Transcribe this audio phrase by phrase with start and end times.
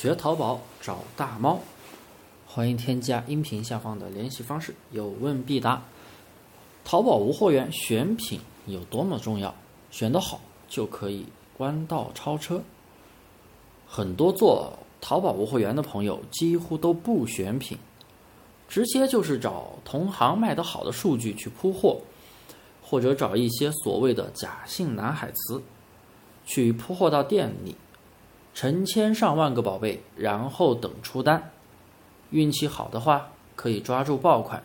[0.00, 1.58] 学淘宝找大猫，
[2.46, 5.82] 欢迎添加音频下方的联系方式，有问必答。
[6.84, 9.52] 淘宝无货源，选品有多么重要？
[9.90, 11.26] 选得好就可以
[11.56, 12.62] 弯道超车。
[13.88, 17.76] 很多做淘宝无货源的朋友几乎都不选品，
[18.68, 22.00] 直接就是找同行卖得好的数据去铺货，
[22.80, 25.60] 或者找一些所谓的假性蓝海词
[26.46, 27.74] 去铺货到店里。
[28.58, 31.52] 成千上万个宝贝，然后等出单。
[32.30, 34.60] 运气好的话，可以抓住爆款；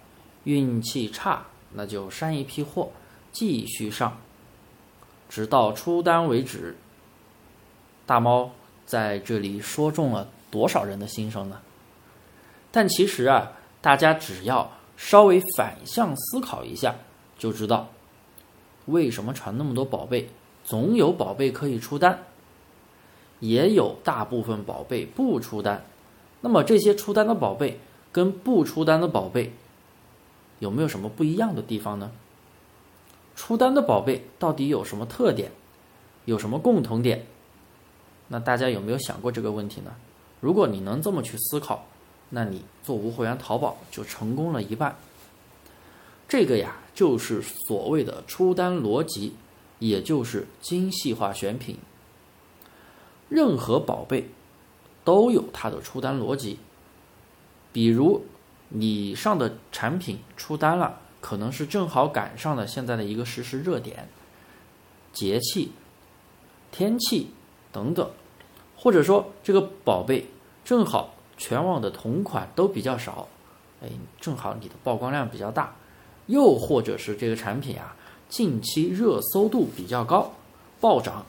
[0.45, 2.89] 运气差，那就删一批货，
[3.31, 4.17] 继续上，
[5.29, 6.75] 直到出单为止。
[8.07, 8.49] 大猫
[8.83, 11.59] 在这里说中了多少人的心声呢？
[12.71, 16.95] 但其实啊，大家只要稍微反向思考一下，
[17.37, 17.87] 就知道
[18.87, 20.29] 为什么传那么多宝贝，
[20.63, 22.23] 总有宝贝可以出单。
[23.43, 25.83] 也有大部分宝贝不出单，
[26.39, 27.77] 那么这些出单的宝贝
[28.09, 29.51] 跟不出单的宝贝
[30.59, 32.09] 有没有什么不一样的地方呢？
[33.35, 35.51] 出单的宝贝到底有什么特点，
[36.23, 37.25] 有什么共同点？
[38.29, 39.91] 那大家有没有想过这个问题呢？
[40.39, 41.85] 如果你能这么去思考，
[42.29, 44.95] 那你做无货源淘宝就成功了一半。
[46.29, 49.33] 这个呀，就是所谓的出单逻辑，
[49.79, 51.77] 也就是精细化选品。
[53.33, 54.29] 任何宝贝
[55.03, 56.59] 都有它的出单逻辑，
[57.71, 58.23] 比如
[58.69, 64.07] 你上的产品出单了，可能是正好赶上了现在的一个实时热点、
[65.11, 65.71] 节气、
[66.71, 67.31] 天气
[67.71, 68.07] 等等，
[68.77, 70.27] 或者说这个宝贝
[70.63, 73.27] 正好全网的同款都比较少，
[73.81, 73.89] 哎，
[74.21, 75.75] 正好你的曝光量比较大，
[76.27, 77.95] 又或者是这个产品啊
[78.29, 80.31] 近期热搜度比较高，
[80.79, 81.25] 暴涨。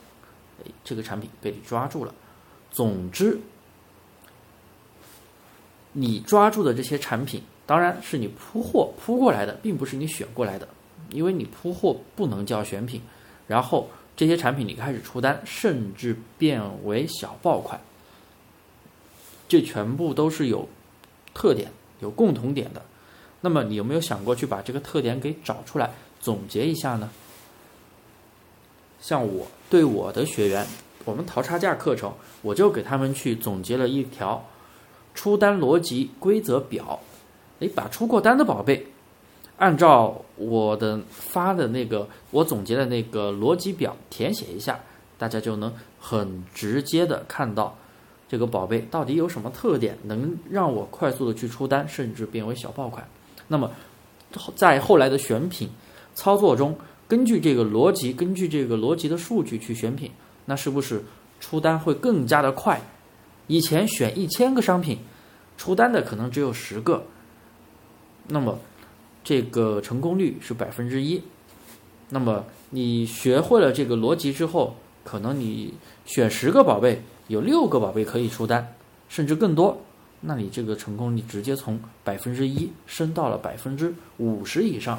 [0.83, 2.15] 这个产品被你抓住了。
[2.71, 3.39] 总之，
[5.93, 10.69] 你抓住的这些产品，当然是你铺货铺过来的，并不是你选过来的，
[11.11, 13.01] 因为你铺货不能叫选品。
[13.47, 17.81] 然后这些产品你开始出单，甚至变为小爆款，
[19.47, 20.69] 这全部都是有
[21.33, 22.83] 特点、有共同点的。
[23.41, 27.11] 那么你有没有想过去把这个特点给找出来，总结一下呢？
[29.05, 30.67] 像我对我的学员，
[31.05, 32.11] 我们淘差价课程，
[32.41, 34.43] 我就给他们去总结了一条
[35.13, 36.99] 出单逻辑规则表。
[37.59, 38.87] 诶，把出过单的宝贝，
[39.59, 44.81] 按照我的发的那个我总结的那个逻辑表填写一下，
[45.19, 47.77] 大家就能很直接的看到
[48.27, 53.07] 这个宝贝到底有什么特点，能让我快速的去出单，甚至变为小爆款。
[53.49, 53.71] 那么
[54.57, 55.69] 在后来的选品
[56.15, 56.75] 操作中。
[57.15, 60.11] 根据这个逻辑，根据这个逻辑的数据去选品，
[60.47, 61.05] 那是不是
[61.39, 62.81] 出单会更加的快？
[63.47, 64.99] 以前选一千个商品，
[65.57, 67.05] 出单的可能只有十个，
[68.27, 68.59] 那么
[69.23, 71.23] 这个成功率是百分之一。
[72.09, 74.75] 那么你学会了这个逻辑之后，
[75.05, 75.73] 可能你
[76.05, 78.75] 选十个宝贝，有六个宝贝可以出单，
[79.09, 79.81] 甚至更多，
[80.21, 84.99] 那你这个成功率直接从百分之一升到了百分之五十以上。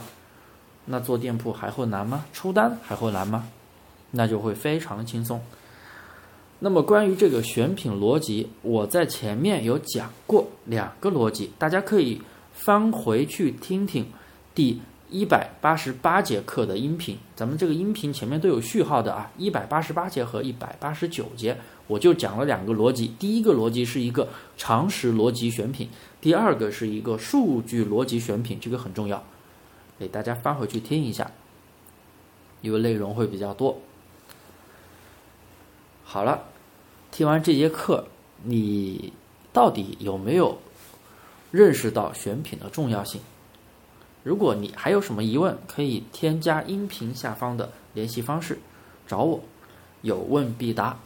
[0.85, 2.25] 那做店铺还会难吗？
[2.31, 3.47] 出单还会难吗？
[4.11, 5.41] 那就会非常轻松。
[6.59, 12.21] 那么关于这个选品逻辑，我在前面有讲过两个逻辑，大家可以
[12.53, 14.05] 翻回去听听
[14.53, 14.79] 第
[15.09, 17.17] 一百八十八节课的音频。
[17.35, 21.57] 咱们这个音频前面都有序号的啊，一百八十八节和一百八十九节，
[21.87, 23.13] 我就讲了两个逻辑。
[23.19, 25.89] 第一个逻辑是一个常识逻辑选品，
[26.21, 29.21] 第二个是一个数据逻辑选品，这个很重要。
[29.97, 31.31] 给大家翻回去听一下，
[32.61, 33.79] 因为内容会比较多。
[36.03, 36.43] 好了，
[37.11, 38.07] 听完这节课，
[38.43, 39.13] 你
[39.51, 40.57] 到底有没有
[41.51, 43.21] 认识到选品的重要性？
[44.23, 48.59] 如果你还有什么疑问，可以添加音频下方的联系方式
[49.07, 49.41] 找我，
[50.01, 50.99] 有问必答。